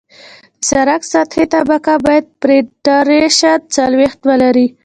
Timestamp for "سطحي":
1.11-1.45